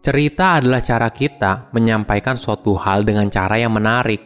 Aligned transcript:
Cerita 0.00 0.56
adalah 0.56 0.80
cara 0.80 1.12
kita 1.12 1.68
menyampaikan 1.76 2.32
suatu 2.32 2.72
hal 2.72 3.04
dengan 3.04 3.28
cara 3.28 3.60
yang 3.60 3.76
menarik. 3.76 4.24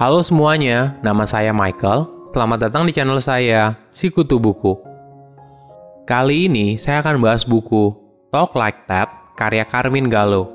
Halo 0.00 0.24
semuanya, 0.24 0.96
nama 1.04 1.28
saya 1.28 1.52
Michael. 1.52 2.32
Selamat 2.32 2.64
datang 2.64 2.88
di 2.88 2.96
channel 2.96 3.20
saya, 3.20 3.76
Sikutu 3.92 4.40
Buku. 4.40 4.72
Kali 6.08 6.48
ini 6.48 6.80
saya 6.80 7.04
akan 7.04 7.20
bahas 7.20 7.44
buku 7.44 7.92
Talk 8.32 8.56
Like 8.56 8.88
That 8.88 9.36
karya 9.36 9.68
Carmin 9.68 10.08
Gallo. 10.08 10.48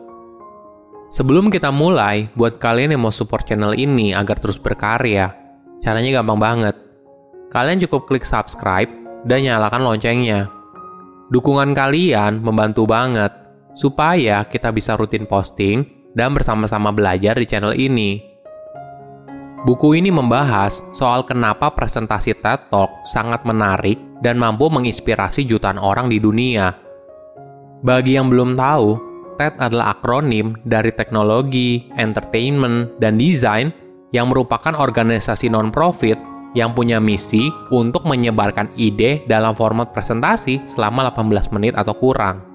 Sebelum 1.13 1.53
kita 1.53 1.69
mulai, 1.69 2.33
buat 2.33 2.57
kalian 2.57 2.97
yang 2.97 3.05
mau 3.05 3.13
support 3.13 3.45
channel 3.45 3.77
ini 3.77 4.09
agar 4.09 4.41
terus 4.41 4.57
berkarya, 4.57 5.37
caranya 5.85 6.17
gampang 6.17 6.41
banget. 6.41 6.75
Kalian 7.53 7.77
cukup 7.85 8.09
klik 8.09 8.25
subscribe 8.25 8.89
dan 9.29 9.45
nyalakan 9.45 9.85
loncengnya. 9.85 10.49
Dukungan 11.29 11.77
kalian 11.77 12.41
membantu 12.41 12.89
banget 12.89 13.42
supaya 13.73 14.45
kita 14.45 14.69
bisa 14.69 14.97
rutin 14.97 15.25
posting 15.25 15.85
dan 16.13 16.33
bersama-sama 16.33 16.93
belajar 16.93 17.37
di 17.37 17.45
channel 17.45 17.73
ini. 17.73 18.21
Buku 19.63 19.95
ini 19.95 20.11
membahas 20.11 20.83
soal 20.91 21.23
kenapa 21.23 21.71
presentasi 21.71 22.35
TED 22.35 22.67
Talk 22.67 22.91
sangat 23.07 23.47
menarik 23.47 23.95
dan 24.19 24.35
mampu 24.35 24.67
menginspirasi 24.67 25.47
jutaan 25.47 25.79
orang 25.79 26.11
di 26.11 26.19
dunia. 26.19 26.75
Bagi 27.79 28.19
yang 28.19 28.27
belum 28.27 28.59
tahu, 28.59 28.89
TED 29.39 29.55
adalah 29.59 29.95
akronim 29.95 30.59
dari 30.67 30.91
teknologi, 30.91 31.87
entertainment, 31.95 32.99
dan 32.99 33.15
desain 33.15 33.71
yang 34.11 34.29
merupakan 34.29 34.75
organisasi 34.77 35.49
non-profit 35.49 36.19
yang 36.53 36.77
punya 36.77 37.01
misi 37.01 37.49
untuk 37.73 38.05
menyebarkan 38.05 38.69
ide 38.77 39.25
dalam 39.25 39.57
format 39.57 39.89
presentasi 39.89 40.69
selama 40.69 41.09
18 41.09 41.55
menit 41.57 41.73
atau 41.73 41.97
kurang. 41.97 42.52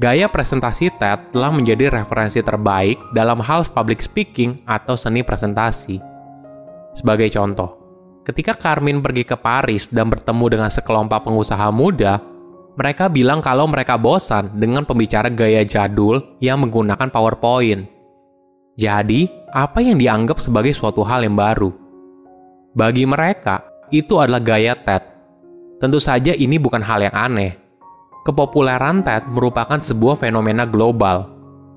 Gaya 0.00 0.32
presentasi 0.32 0.88
TED 0.96 1.28
telah 1.28 1.52
menjadi 1.52 1.92
referensi 1.92 2.40
terbaik 2.40 3.12
dalam 3.12 3.36
hal 3.44 3.68
public 3.68 4.00
speaking 4.00 4.64
atau 4.64 4.96
seni 4.96 5.20
presentasi. 5.20 6.00
Sebagai 6.96 7.28
contoh, 7.28 7.76
ketika 8.24 8.56
Carmin 8.56 9.04
pergi 9.04 9.28
ke 9.28 9.36
Paris 9.36 9.92
dan 9.92 10.08
bertemu 10.08 10.56
dengan 10.56 10.72
sekelompok 10.72 11.28
pengusaha 11.28 11.68
muda, 11.68 12.16
mereka 12.80 13.12
bilang 13.12 13.44
kalau 13.44 13.68
mereka 13.68 14.00
bosan 14.00 14.56
dengan 14.56 14.88
pembicara 14.88 15.28
gaya 15.28 15.68
jadul 15.68 16.40
yang 16.40 16.64
menggunakan 16.64 17.12
PowerPoint. 17.12 17.84
Jadi, 18.80 19.28
apa 19.52 19.84
yang 19.84 20.00
dianggap 20.00 20.40
sebagai 20.40 20.72
suatu 20.72 21.04
hal 21.04 21.28
yang 21.28 21.36
baru? 21.36 21.68
Bagi 22.72 23.04
mereka, 23.04 23.84
itu 23.92 24.16
adalah 24.16 24.40
gaya 24.40 24.72
TED. 24.80 25.04
Tentu 25.76 26.00
saja 26.00 26.32
ini 26.32 26.56
bukan 26.56 26.80
hal 26.80 27.04
yang 27.04 27.12
aneh 27.12 27.59
Kepopuleran 28.30 29.02
TED 29.02 29.26
merupakan 29.26 29.82
sebuah 29.82 30.14
fenomena 30.14 30.62
global. 30.62 31.26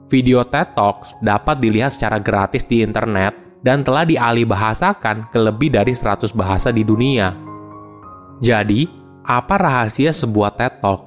Video 0.05 0.45
TED 0.45 0.77
Talks 0.77 1.17
dapat 1.17 1.57
dilihat 1.57 1.97
secara 1.97 2.21
gratis 2.21 2.61
di 2.61 2.85
internet 2.85 3.33
dan 3.65 3.81
telah 3.81 4.05
dialih 4.05 4.45
bahasakan 4.45 5.33
ke 5.33 5.39
lebih 5.41 5.73
dari 5.73 5.97
100 5.97 6.29
bahasa 6.37 6.69
di 6.69 6.85
dunia. 6.85 7.33
Jadi, 8.37 8.85
apa 9.25 9.57
rahasia 9.57 10.13
sebuah 10.13 10.53
TED 10.53 10.73
Talk? 10.77 11.01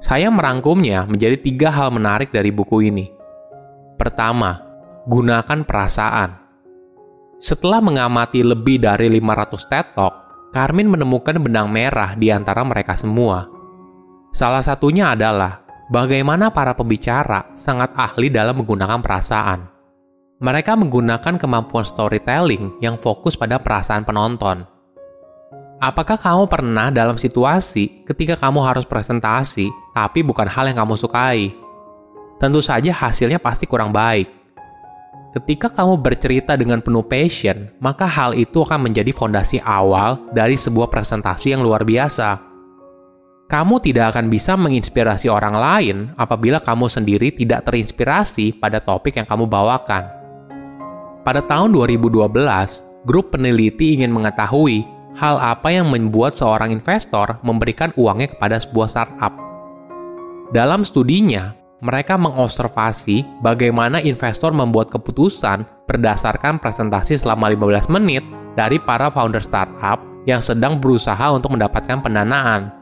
Saya 0.00 0.32
merangkumnya 0.32 1.04
menjadi 1.04 1.36
tiga 1.36 1.68
hal 1.68 1.92
menarik 1.92 2.32
dari 2.32 2.48
buku 2.48 2.88
ini. 2.88 3.12
Pertama, 4.00 4.56
gunakan 5.04 5.68
perasaan. 5.68 6.30
Setelah 7.36 7.84
mengamati 7.84 8.40
lebih 8.40 8.80
dari 8.88 9.12
500 9.20 9.68
TED 9.68 9.86
Talk, 9.92 10.14
Carmin 10.56 10.88
menemukan 10.88 11.36
benang 11.36 11.68
merah 11.68 12.16
di 12.16 12.32
antara 12.32 12.64
mereka 12.64 12.96
semua. 12.96 13.59
Salah 14.30 14.62
satunya 14.62 15.10
adalah 15.10 15.66
bagaimana 15.90 16.54
para 16.54 16.70
pembicara 16.78 17.50
sangat 17.58 17.90
ahli 17.98 18.30
dalam 18.30 18.62
menggunakan 18.62 19.02
perasaan. 19.02 19.66
Mereka 20.38 20.78
menggunakan 20.78 21.34
kemampuan 21.36 21.82
storytelling 21.82 22.78
yang 22.78 22.94
fokus 22.96 23.34
pada 23.34 23.58
perasaan 23.58 24.06
penonton. 24.06 24.64
Apakah 25.82 26.16
kamu 26.16 26.46
pernah 26.46 26.94
dalam 26.94 27.18
situasi 27.18 28.06
ketika 28.06 28.38
kamu 28.38 28.62
harus 28.62 28.86
presentasi, 28.86 29.68
tapi 29.92 30.22
bukan 30.22 30.46
hal 30.46 30.70
yang 30.70 30.78
kamu 30.78 30.94
sukai? 30.94 31.50
Tentu 32.38 32.62
saja 32.62 32.94
hasilnya 32.94 33.42
pasti 33.42 33.66
kurang 33.66 33.90
baik. 33.90 34.30
Ketika 35.34 35.68
kamu 35.74 35.98
bercerita 35.98 36.54
dengan 36.54 36.78
penuh 36.80 37.02
passion, 37.04 37.68
maka 37.82 38.06
hal 38.06 38.38
itu 38.38 38.62
akan 38.62 38.88
menjadi 38.88 39.10
fondasi 39.10 39.58
awal 39.60 40.22
dari 40.32 40.54
sebuah 40.54 40.88
presentasi 40.88 41.54
yang 41.54 41.62
luar 41.62 41.82
biasa 41.84 42.49
kamu 43.50 43.82
tidak 43.82 44.14
akan 44.14 44.30
bisa 44.30 44.54
menginspirasi 44.54 45.26
orang 45.26 45.58
lain 45.58 45.96
apabila 46.14 46.62
kamu 46.62 46.86
sendiri 46.86 47.34
tidak 47.34 47.66
terinspirasi 47.66 48.54
pada 48.62 48.78
topik 48.78 49.18
yang 49.18 49.26
kamu 49.26 49.50
bawakan. 49.50 50.06
Pada 51.26 51.42
tahun 51.42 51.74
2012, 51.74 52.30
grup 53.02 53.34
peneliti 53.34 53.98
ingin 53.98 54.14
mengetahui 54.14 54.86
hal 55.18 55.42
apa 55.42 55.74
yang 55.74 55.90
membuat 55.90 56.30
seorang 56.30 56.70
investor 56.70 57.42
memberikan 57.42 57.90
uangnya 57.98 58.38
kepada 58.38 58.62
sebuah 58.62 58.86
startup. 58.86 59.34
Dalam 60.54 60.86
studinya, 60.86 61.50
mereka 61.82 62.14
mengobservasi 62.14 63.42
bagaimana 63.42 63.98
investor 63.98 64.54
membuat 64.54 64.94
keputusan 64.94 65.66
berdasarkan 65.90 66.62
presentasi 66.62 67.18
selama 67.18 67.50
15 67.50 67.90
menit 67.98 68.22
dari 68.54 68.78
para 68.78 69.10
founder 69.10 69.42
startup 69.42 69.98
yang 70.22 70.38
sedang 70.38 70.78
berusaha 70.78 71.34
untuk 71.34 71.58
mendapatkan 71.58 71.98
pendanaan. 71.98 72.79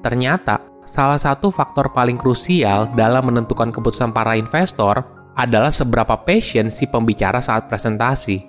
Ternyata, 0.00 0.64
salah 0.88 1.20
satu 1.20 1.52
faktor 1.52 1.92
paling 1.92 2.16
krusial 2.16 2.88
dalam 2.96 3.28
menentukan 3.28 3.68
keputusan 3.68 4.16
para 4.16 4.36
investor 4.36 5.04
adalah 5.36 5.70
seberapa 5.70 6.20
passion 6.20 6.72
si 6.72 6.88
pembicara 6.88 7.38
saat 7.40 7.68
presentasi. 7.68 8.42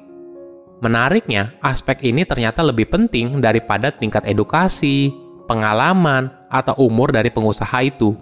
Menariknya, 0.82 1.54
aspek 1.62 2.02
ini 2.08 2.26
ternyata 2.26 2.66
lebih 2.66 2.90
penting 2.90 3.38
daripada 3.38 3.94
tingkat 3.94 4.26
edukasi, 4.26 5.14
pengalaman, 5.46 6.34
atau 6.50 6.74
umur 6.82 7.14
dari 7.14 7.30
pengusaha 7.30 7.80
itu. 7.86 8.18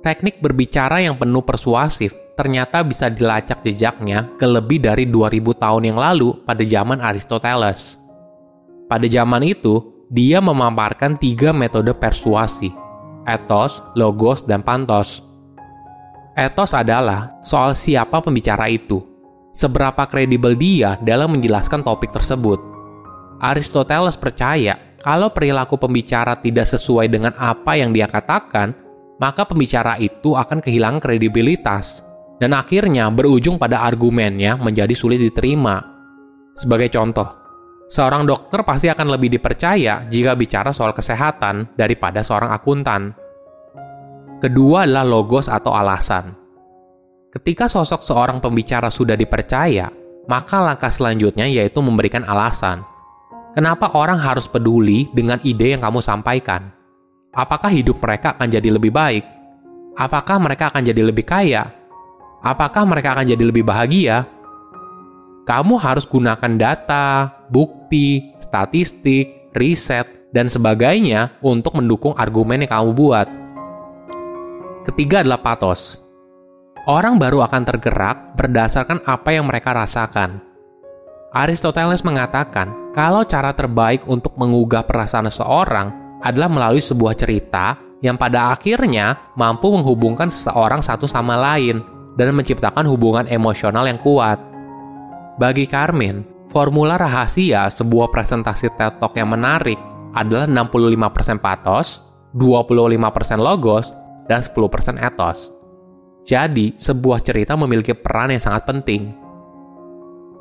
Teknik 0.00 0.40
berbicara 0.40 1.04
yang 1.04 1.20
penuh 1.20 1.44
persuasif 1.44 2.16
ternyata 2.40 2.80
bisa 2.80 3.12
dilacak 3.12 3.60
jejaknya 3.60 4.32
ke 4.40 4.48
lebih 4.48 4.80
dari 4.80 5.04
2000 5.04 5.60
tahun 5.60 5.92
yang 5.92 5.98
lalu 6.00 6.40
pada 6.48 6.64
zaman 6.64 7.04
Aristoteles. 7.04 8.00
Pada 8.88 9.04
zaman 9.04 9.44
itu, 9.44 9.99
dia 10.10 10.42
memaparkan 10.42 11.14
tiga 11.14 11.54
metode 11.54 11.94
persuasi, 11.94 12.74
etos, 13.22 13.78
logos, 13.94 14.42
dan 14.42 14.66
pantos. 14.66 15.22
Etos 16.34 16.74
adalah 16.74 17.38
soal 17.46 17.78
siapa 17.78 18.18
pembicara 18.18 18.66
itu, 18.66 18.98
seberapa 19.54 20.10
kredibel 20.10 20.58
dia 20.58 20.98
dalam 20.98 21.38
menjelaskan 21.38 21.86
topik 21.86 22.10
tersebut. 22.10 22.58
Aristoteles 23.38 24.18
percaya 24.18 24.98
kalau 24.98 25.30
perilaku 25.30 25.78
pembicara 25.78 26.36
tidak 26.42 26.66
sesuai 26.66 27.06
dengan 27.06 27.32
apa 27.38 27.78
yang 27.78 27.94
dia 27.94 28.10
katakan, 28.10 28.74
maka 29.22 29.46
pembicara 29.46 29.94
itu 30.02 30.34
akan 30.34 30.58
kehilangan 30.58 30.98
kredibilitas 30.98 32.02
dan 32.42 32.50
akhirnya 32.52 33.06
berujung 33.14 33.56
pada 33.62 33.86
argumennya 33.86 34.58
menjadi 34.58 34.92
sulit 34.92 35.22
diterima. 35.22 35.80
Sebagai 36.52 36.92
contoh, 36.92 37.39
seorang 37.90 38.22
dokter 38.22 38.62
pasti 38.62 38.86
akan 38.86 39.18
lebih 39.18 39.34
dipercaya 39.34 40.06
jika 40.06 40.38
bicara 40.38 40.70
soal 40.70 40.94
kesehatan 40.94 41.74
daripada 41.74 42.22
seorang 42.22 42.54
akuntan. 42.54 43.10
Kedua 44.38 44.86
adalah 44.86 45.04
logos 45.04 45.50
atau 45.50 45.74
alasan. 45.74 46.32
Ketika 47.34 47.66
sosok 47.66 48.00
seorang 48.00 48.38
pembicara 48.38 48.88
sudah 48.88 49.18
dipercaya, 49.18 49.90
maka 50.30 50.62
langkah 50.62 50.88
selanjutnya 50.88 51.50
yaitu 51.50 51.82
memberikan 51.82 52.22
alasan. 52.24 52.86
Kenapa 53.50 53.90
orang 53.98 54.22
harus 54.22 54.46
peduli 54.46 55.10
dengan 55.10 55.42
ide 55.42 55.74
yang 55.74 55.82
kamu 55.82 55.98
sampaikan? 55.98 56.70
Apakah 57.34 57.74
hidup 57.74 57.98
mereka 57.98 58.38
akan 58.38 58.48
jadi 58.48 58.70
lebih 58.70 58.94
baik? 58.94 59.26
Apakah 59.98 60.38
mereka 60.38 60.70
akan 60.70 60.82
jadi 60.86 61.02
lebih 61.02 61.26
kaya? 61.26 61.66
Apakah 62.40 62.86
mereka 62.86 63.18
akan 63.18 63.26
jadi 63.26 63.42
lebih 63.42 63.66
bahagia? 63.66 64.24
Kamu 65.44 65.74
harus 65.82 66.06
gunakan 66.06 66.52
data, 66.56 67.39
bukti, 67.50 68.32
statistik, 68.38 69.50
riset, 69.52 70.30
dan 70.30 70.46
sebagainya 70.46 71.34
untuk 71.42 71.74
mendukung 71.76 72.14
argumen 72.14 72.62
yang 72.64 72.70
kamu 72.70 72.90
buat. 72.94 73.28
Ketiga 74.86 75.26
adalah 75.26 75.42
patos. 75.42 76.06
Orang 76.88 77.20
baru 77.20 77.44
akan 77.44 77.62
tergerak 77.66 78.38
berdasarkan 78.40 79.04
apa 79.04 79.36
yang 79.36 79.44
mereka 79.44 79.76
rasakan. 79.76 80.40
Aristoteles 81.30 82.02
mengatakan 82.02 82.90
kalau 82.96 83.22
cara 83.22 83.54
terbaik 83.54 84.02
untuk 84.08 84.34
mengugah 84.40 84.82
perasaan 84.82 85.28
seseorang 85.28 86.18
adalah 86.24 86.48
melalui 86.50 86.82
sebuah 86.82 87.14
cerita 87.14 87.78
yang 88.00 88.16
pada 88.16 88.50
akhirnya 88.50 89.30
mampu 89.36 89.70
menghubungkan 89.70 90.32
seseorang 90.32 90.80
satu 90.80 91.04
sama 91.04 91.36
lain 91.36 91.84
dan 92.16 92.32
menciptakan 92.34 92.88
hubungan 92.88 93.28
emosional 93.28 93.86
yang 93.86 94.00
kuat. 94.00 94.40
Bagi 95.38 95.68
Carmen, 95.68 96.24
Formula 96.50 96.98
rahasia 96.98 97.70
sebuah 97.70 98.10
presentasi 98.10 98.74
TED 98.74 98.98
Talk 98.98 99.14
yang 99.14 99.30
menarik 99.30 99.78
adalah 100.10 100.50
65% 100.50 101.38
patos, 101.38 102.10
25% 102.34 103.38
logos, 103.38 103.94
dan 104.26 104.42
10% 104.42 104.98
etos. 104.98 105.54
Jadi, 106.26 106.74
sebuah 106.74 107.22
cerita 107.22 107.54
memiliki 107.54 107.94
peran 107.94 108.34
yang 108.34 108.42
sangat 108.42 108.66
penting. 108.66 109.14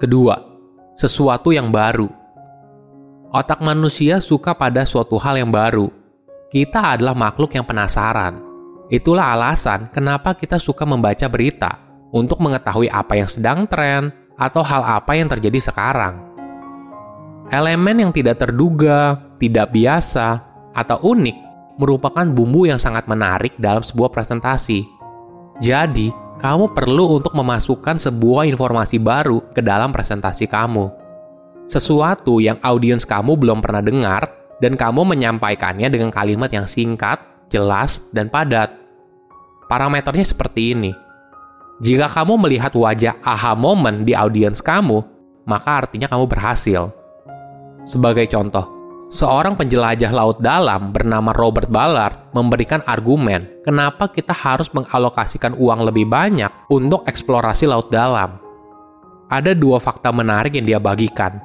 Kedua, 0.01 0.33
sesuatu 0.97 1.53
yang 1.53 1.69
baru. 1.69 2.09
Otak 3.29 3.61
manusia 3.61 4.17
suka 4.17 4.57
pada 4.57 4.89
suatu 4.89 5.21
hal 5.21 5.37
yang 5.37 5.53
baru. 5.53 5.93
Kita 6.49 6.97
adalah 6.97 7.13
makhluk 7.13 7.53
yang 7.53 7.69
penasaran. 7.69 8.41
Itulah 8.89 9.37
alasan 9.37 9.93
kenapa 9.93 10.33
kita 10.33 10.57
suka 10.57 10.89
membaca 10.89 11.29
berita 11.29 11.77
untuk 12.09 12.41
mengetahui 12.41 12.89
apa 12.89 13.13
yang 13.13 13.29
sedang 13.29 13.69
tren 13.69 14.09
atau 14.39 14.63
hal 14.63 14.81
apa 14.87 15.19
yang 15.19 15.27
terjadi 15.27 15.59
sekarang. 15.69 16.31
Elemen 17.51 18.07
yang 18.07 18.11
tidak 18.15 18.39
terduga, 18.39 19.19
tidak 19.35 19.75
biasa, 19.75 20.27
atau 20.71 20.97
unik 21.11 21.37
merupakan 21.75 22.23
bumbu 22.23 22.69
yang 22.71 22.79
sangat 22.79 23.05
menarik 23.05 23.59
dalam 23.59 23.83
sebuah 23.83 24.09
presentasi. 24.09 24.87
Jadi, 25.59 26.09
kamu 26.39 26.71
perlu 26.71 27.19
untuk 27.19 27.35
memasukkan 27.35 27.99
sebuah 27.99 28.47
informasi 28.47 28.95
baru 29.01 29.51
ke 29.51 29.59
dalam 29.59 29.91
presentasi 29.91 30.47
kamu 30.47 30.99
sesuatu 31.69 32.41
yang 32.41 32.57
audiens 32.65 33.05
kamu 33.05 33.37
belum 33.37 33.61
pernah 33.61 33.85
dengar, 33.85 34.25
dan 34.57 34.73
kamu 34.73 35.05
menyampaikannya 35.05 35.87
dengan 35.87 36.09
kalimat 36.09 36.49
yang 36.49 36.65
singkat, 36.65 37.21
jelas, 37.53 38.09
dan 38.09 38.27
padat. 38.27 38.73
Parameternya 39.69 40.25
seperti 40.25 40.73
ini. 40.73 40.91
Jika 41.79 42.11
kamu 42.11 42.35
melihat 42.43 42.75
wajah 42.75 43.15
aha 43.23 43.55
moment 43.55 44.03
di 44.03 44.11
audiens 44.11 44.59
kamu, 44.59 44.99
maka 45.47 45.87
artinya 45.87 46.11
kamu 46.11 46.27
berhasil. 46.27 46.91
Sebagai 47.87 48.27
contoh, 48.27 48.67
seorang 49.07 49.55
penjelajah 49.55 50.11
laut 50.11 50.43
dalam 50.43 50.91
bernama 50.91 51.31
Robert 51.31 51.71
Ballard 51.71 52.19
memberikan 52.35 52.83
argumen 52.83 53.47
kenapa 53.63 54.11
kita 54.11 54.35
harus 54.35 54.67
mengalokasikan 54.75 55.55
uang 55.55 55.87
lebih 55.87 56.03
banyak 56.03 56.51
untuk 56.67 57.07
eksplorasi 57.07 57.71
laut 57.71 57.87
dalam. 57.87 58.35
Ada 59.31 59.55
dua 59.55 59.79
fakta 59.79 60.11
menarik 60.11 60.59
yang 60.59 60.67
dia 60.67 60.83
bagikan. 60.83 61.39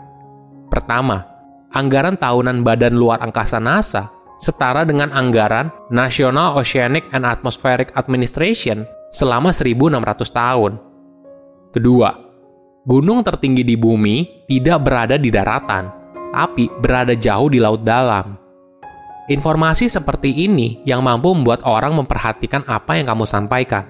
Pertama, 0.66 1.22
anggaran 1.70 2.18
tahunan 2.18 2.66
Badan 2.66 2.98
Luar 2.98 3.22
Angkasa 3.22 3.62
NASA 3.62 4.10
setara 4.42 4.82
dengan 4.82 5.14
anggaran 5.14 5.70
National 5.94 6.58
Oceanic 6.58 7.06
and 7.14 7.22
Atmospheric 7.22 7.94
Administration 7.94 8.82
selama 9.14 9.54
1600 9.54 10.26
tahun. 10.26 10.72
Kedua, 11.70 12.10
gunung 12.82 13.22
tertinggi 13.22 13.62
di 13.62 13.78
bumi 13.78 14.46
tidak 14.50 14.82
berada 14.82 15.14
di 15.14 15.30
daratan, 15.30 15.86
tapi 16.34 16.66
berada 16.82 17.14
jauh 17.14 17.46
di 17.46 17.62
laut 17.62 17.86
dalam. 17.86 18.34
Informasi 19.30 19.86
seperti 19.86 20.44
ini 20.44 20.82
yang 20.82 21.00
mampu 21.00 21.30
membuat 21.32 21.62
orang 21.64 21.94
memperhatikan 21.94 22.66
apa 22.66 22.98
yang 22.98 23.14
kamu 23.14 23.24
sampaikan. 23.24 23.86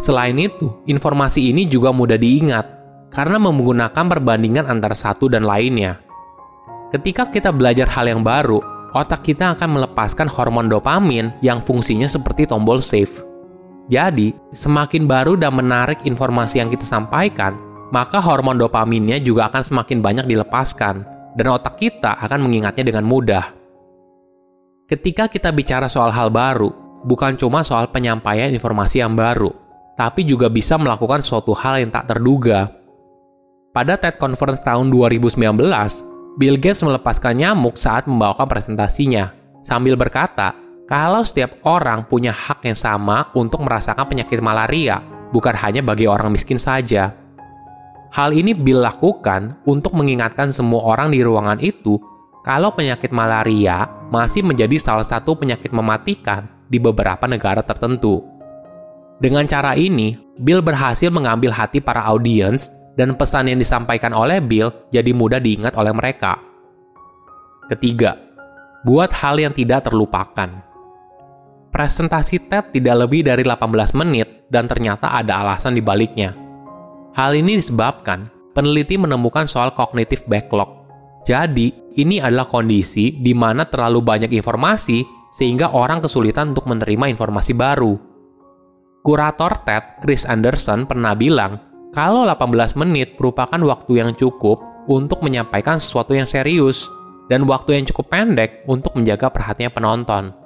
Selain 0.00 0.34
itu, 0.34 0.82
informasi 0.88 1.52
ini 1.52 1.68
juga 1.68 1.92
mudah 1.92 2.16
diingat 2.16 2.66
karena 3.12 3.36
menggunakan 3.36 4.04
perbandingan 4.08 4.66
antara 4.66 4.96
satu 4.96 5.28
dan 5.28 5.44
lainnya. 5.44 6.00
Ketika 6.90 7.28
kita 7.28 7.52
belajar 7.54 7.86
hal 7.92 8.10
yang 8.10 8.24
baru, 8.24 8.58
otak 8.96 9.22
kita 9.22 9.54
akan 9.54 9.78
melepaskan 9.78 10.26
hormon 10.26 10.66
dopamin 10.66 11.30
yang 11.44 11.62
fungsinya 11.62 12.08
seperti 12.10 12.48
tombol 12.48 12.82
save. 12.82 13.31
Jadi, 13.90 14.34
semakin 14.54 15.10
baru 15.10 15.34
dan 15.34 15.58
menarik 15.58 16.02
informasi 16.06 16.62
yang 16.62 16.70
kita 16.70 16.86
sampaikan, 16.86 17.58
maka 17.90 18.22
hormon 18.22 18.60
dopaminnya 18.60 19.18
juga 19.18 19.50
akan 19.50 19.62
semakin 19.62 19.98
banyak 19.98 20.26
dilepaskan, 20.30 21.02
dan 21.34 21.46
otak 21.50 21.80
kita 21.80 22.14
akan 22.22 22.46
mengingatnya 22.46 22.84
dengan 22.86 23.04
mudah. 23.08 23.50
Ketika 24.86 25.26
kita 25.26 25.50
bicara 25.50 25.88
soal 25.88 26.12
hal 26.12 26.28
baru, 26.28 26.70
bukan 27.02 27.34
cuma 27.40 27.64
soal 27.66 27.90
penyampaian 27.90 28.52
informasi 28.52 29.02
yang 29.02 29.16
baru, 29.16 29.50
tapi 29.98 30.22
juga 30.22 30.46
bisa 30.52 30.78
melakukan 30.78 31.24
suatu 31.24 31.56
hal 31.56 31.82
yang 31.82 31.90
tak 31.90 32.12
terduga 32.12 32.82
pada 33.72 33.96
TED 33.96 34.20
Conference 34.20 34.60
tahun 34.60 34.92
2019, 34.92 35.40
Bill 36.36 36.56
Gates 36.60 36.84
melepaskan 36.84 37.40
nyamuk 37.40 37.80
saat 37.80 38.04
membawakan 38.04 38.44
presentasinya, 38.44 39.32
sambil 39.64 39.96
berkata, 39.96 40.52
kalau 40.90 41.22
setiap 41.22 41.62
orang 41.62 42.04
punya 42.10 42.34
hak 42.34 42.66
yang 42.66 42.76
sama 42.76 43.30
untuk 43.38 43.62
merasakan 43.62 44.04
penyakit 44.10 44.42
malaria, 44.42 45.00
bukan 45.30 45.54
hanya 45.54 45.80
bagi 45.80 46.10
orang 46.10 46.34
miskin 46.34 46.58
saja. 46.58 47.14
Hal 48.12 48.36
ini 48.36 48.52
Bill 48.52 48.84
lakukan 48.84 49.56
untuk 49.64 49.96
mengingatkan 49.96 50.52
semua 50.52 50.84
orang 50.84 51.08
di 51.14 51.24
ruangan 51.24 51.56
itu 51.64 51.96
kalau 52.44 52.74
penyakit 52.74 53.08
malaria 53.14 53.88
masih 54.12 54.44
menjadi 54.44 54.76
salah 54.76 55.06
satu 55.06 55.32
penyakit 55.38 55.72
mematikan 55.72 56.44
di 56.68 56.76
beberapa 56.76 57.24
negara 57.24 57.64
tertentu. 57.64 58.20
Dengan 59.22 59.46
cara 59.46 59.78
ini, 59.78 60.18
Bill 60.36 60.60
berhasil 60.60 61.08
mengambil 61.08 61.54
hati 61.54 61.78
para 61.78 62.02
audiens 62.04 62.68
dan 62.98 63.16
pesan 63.16 63.48
yang 63.48 63.62
disampaikan 63.62 64.12
oleh 64.12 64.42
Bill 64.42 64.68
jadi 64.90 65.14
mudah 65.14 65.40
diingat 65.40 65.72
oleh 65.78 65.94
mereka. 65.94 66.36
Ketiga, 67.70 68.18
buat 68.84 69.08
hal 69.14 69.38
yang 69.38 69.54
tidak 69.54 69.86
terlupakan. 69.88 70.71
Presentasi 71.72 72.52
TED 72.52 72.76
tidak 72.76 73.08
lebih 73.08 73.24
dari 73.24 73.40
18 73.40 73.96
menit 73.96 74.44
dan 74.52 74.68
ternyata 74.68 75.08
ada 75.16 75.40
alasan 75.40 75.72
di 75.72 75.80
baliknya. 75.80 76.36
Hal 77.16 77.32
ini 77.32 77.56
disebabkan 77.56 78.28
peneliti 78.52 79.00
menemukan 79.00 79.48
soal 79.48 79.72
kognitif 79.72 80.28
backlog. 80.28 80.68
Jadi, 81.24 81.72
ini 81.96 82.20
adalah 82.20 82.44
kondisi 82.44 83.16
di 83.16 83.32
mana 83.32 83.64
terlalu 83.64 84.04
banyak 84.04 84.28
informasi 84.36 85.00
sehingga 85.32 85.72
orang 85.72 86.04
kesulitan 86.04 86.52
untuk 86.52 86.68
menerima 86.68 87.08
informasi 87.08 87.56
baru. 87.56 87.96
Kurator 89.00 89.64
TED, 89.64 90.04
Chris 90.04 90.28
Anderson, 90.28 90.84
pernah 90.84 91.16
bilang 91.16 91.56
kalau 91.96 92.28
18 92.28 92.76
menit 92.84 93.16
merupakan 93.16 93.60
waktu 93.64 93.92
yang 93.96 94.12
cukup 94.12 94.60
untuk 94.92 95.24
menyampaikan 95.24 95.80
sesuatu 95.80 96.12
yang 96.12 96.28
serius, 96.28 96.84
dan 97.32 97.48
waktu 97.48 97.80
yang 97.80 97.88
cukup 97.88 98.12
pendek 98.12 98.60
untuk 98.68 98.92
menjaga 98.92 99.32
perhatian 99.32 99.72
penonton. 99.72 100.41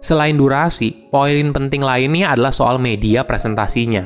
Selain 0.00 0.36
durasi, 0.36 1.08
poin 1.12 1.52
penting 1.52 1.84
lainnya 1.84 2.32
adalah 2.32 2.52
soal 2.52 2.80
media 2.80 3.24
presentasinya. 3.24 4.04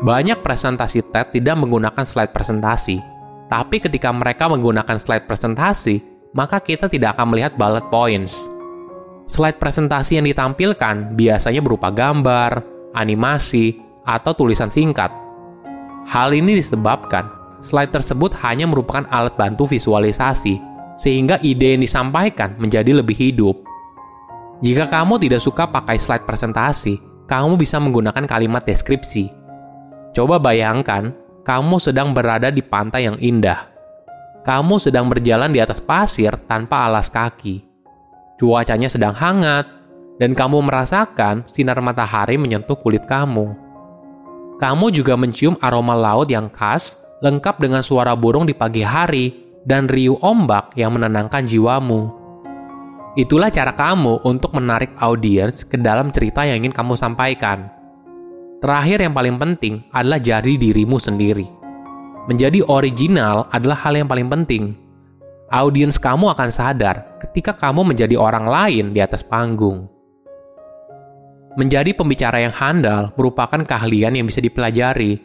Banyak 0.00 0.44
presentasi 0.44 1.08
TED 1.08 1.40
tidak 1.40 1.56
menggunakan 1.60 2.04
slide 2.04 2.32
presentasi, 2.32 3.00
tapi 3.48 3.80
ketika 3.80 4.12
mereka 4.12 4.48
menggunakan 4.48 4.96
slide 5.00 5.28
presentasi, 5.28 6.00
maka 6.36 6.60
kita 6.60 6.88
tidak 6.88 7.16
akan 7.16 7.32
melihat 7.32 7.56
bullet 7.56 7.84
points. 7.88 8.44
Slide 9.28 9.56
presentasi 9.56 10.20
yang 10.20 10.26
ditampilkan 10.28 11.16
biasanya 11.16 11.60
berupa 11.64 11.88
gambar, 11.92 12.64
animasi, 12.96 13.76
atau 14.04 14.32
tulisan 14.32 14.72
singkat 14.72 15.12
Hal 16.10 16.34
ini 16.34 16.58
disebabkan 16.58 17.28
slide 17.62 17.92
tersebut 17.92 18.34
hanya 18.42 18.64
merupakan 18.64 19.04
alat 19.12 19.36
bantu 19.38 19.70
visualisasi, 19.70 20.58
sehingga 20.98 21.38
ide 21.44 21.76
yang 21.76 21.82
disampaikan 21.84 22.58
menjadi 22.58 22.96
lebih 22.98 23.14
hidup. 23.14 23.69
Jika 24.60 24.92
kamu 24.92 25.16
tidak 25.20 25.40
suka 25.40 25.68
pakai 25.68 25.96
slide 25.96 26.28
presentasi, 26.28 27.00
kamu 27.24 27.56
bisa 27.56 27.80
menggunakan 27.80 28.24
kalimat 28.28 28.64
deskripsi. 28.64 29.32
Coba 30.12 30.36
bayangkan, 30.36 31.16
kamu 31.44 31.80
sedang 31.80 32.12
berada 32.12 32.52
di 32.52 32.60
pantai 32.60 33.08
yang 33.08 33.16
indah. 33.16 33.72
Kamu 34.44 34.76
sedang 34.76 35.08
berjalan 35.08 35.52
di 35.52 35.60
atas 35.60 35.80
pasir 35.80 36.32
tanpa 36.44 36.84
alas 36.84 37.08
kaki. 37.08 37.64
Cuacanya 38.36 38.88
sedang 38.88 39.16
hangat, 39.16 39.68
dan 40.20 40.36
kamu 40.36 40.60
merasakan 40.68 41.48
sinar 41.48 41.80
matahari 41.80 42.36
menyentuh 42.36 42.76
kulit 42.76 43.08
kamu 43.08 43.70
kamu 44.60 44.92
juga 44.92 45.16
mencium 45.16 45.56
aroma 45.64 45.96
laut 45.96 46.28
yang 46.28 46.52
khas, 46.52 47.08
lengkap 47.24 47.64
dengan 47.64 47.80
suara 47.80 48.12
burung 48.12 48.44
di 48.44 48.52
pagi 48.52 48.84
hari 48.84 49.56
dan 49.64 49.88
riuh 49.88 50.20
ombak 50.20 50.76
yang 50.76 50.92
menenangkan 50.92 51.48
jiwamu. 51.48 52.19
Itulah 53.18 53.50
cara 53.50 53.74
kamu 53.74 54.22
untuk 54.22 54.54
menarik 54.54 54.94
audiens 55.02 55.66
ke 55.66 55.74
dalam 55.74 56.14
cerita 56.14 56.46
yang 56.46 56.62
ingin 56.62 56.70
kamu 56.70 56.94
sampaikan. 56.94 57.66
Terakhir 58.62 59.02
yang 59.02 59.10
paling 59.10 59.34
penting 59.34 59.82
adalah 59.90 60.22
jadi 60.22 60.54
dirimu 60.54 60.94
sendiri. 60.94 61.48
Menjadi 62.30 62.62
original 62.70 63.50
adalah 63.50 63.82
hal 63.82 63.98
yang 63.98 64.06
paling 64.06 64.30
penting. 64.30 64.78
Audiens 65.50 65.98
kamu 65.98 66.30
akan 66.30 66.54
sadar 66.54 67.18
ketika 67.18 67.50
kamu 67.50 67.82
menjadi 67.90 68.14
orang 68.14 68.46
lain 68.46 68.94
di 68.94 69.02
atas 69.02 69.26
panggung. 69.26 69.90
Menjadi 71.58 71.90
pembicara 71.90 72.38
yang 72.46 72.54
handal 72.54 73.10
merupakan 73.18 73.58
keahlian 73.58 74.14
yang 74.14 74.30
bisa 74.30 74.38
dipelajari. 74.38 75.18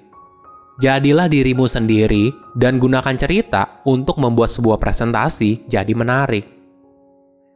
Jadilah 0.81 1.29
dirimu 1.29 1.69
sendiri 1.69 2.33
dan 2.57 2.81
gunakan 2.81 3.13
cerita 3.13 3.85
untuk 3.85 4.17
membuat 4.17 4.49
sebuah 4.49 4.81
presentasi 4.81 5.69
jadi 5.69 5.93
menarik. 5.93 6.54